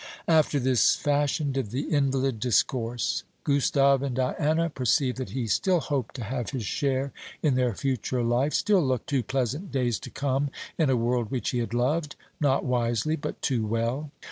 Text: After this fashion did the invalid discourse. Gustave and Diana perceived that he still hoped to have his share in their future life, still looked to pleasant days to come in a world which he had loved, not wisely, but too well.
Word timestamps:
After 0.27 0.59
this 0.59 0.95
fashion 0.95 1.51
did 1.51 1.69
the 1.69 1.91
invalid 1.93 2.39
discourse. 2.39 3.21
Gustave 3.43 4.01
and 4.03 4.15
Diana 4.15 4.71
perceived 4.71 5.17
that 5.19 5.29
he 5.29 5.45
still 5.45 5.79
hoped 5.79 6.15
to 6.15 6.23
have 6.23 6.49
his 6.49 6.65
share 6.65 7.13
in 7.43 7.53
their 7.53 7.75
future 7.75 8.23
life, 8.23 8.55
still 8.55 8.83
looked 8.83 9.09
to 9.09 9.21
pleasant 9.21 9.71
days 9.71 9.99
to 9.99 10.09
come 10.09 10.49
in 10.75 10.89
a 10.89 10.97
world 10.97 11.29
which 11.29 11.51
he 11.51 11.59
had 11.59 11.75
loved, 11.75 12.15
not 12.39 12.65
wisely, 12.65 13.15
but 13.15 13.43
too 13.43 13.63
well. 13.67 14.09